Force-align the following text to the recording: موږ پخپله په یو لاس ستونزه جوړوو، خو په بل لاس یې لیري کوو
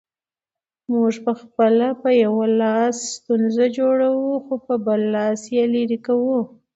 موږ 0.91 1.13
پخپله 1.25 1.89
په 2.01 2.09
یو 2.23 2.35
لاس 2.59 2.95
ستونزه 3.15 3.65
جوړوو، 3.77 4.31
خو 4.45 4.53
په 4.65 4.73
بل 4.85 5.01
لاس 5.15 5.41
یې 5.55 5.63
لیري 5.73 5.99
کوو 6.07 6.39